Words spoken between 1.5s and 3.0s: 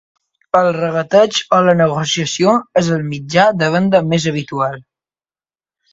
o la negociació és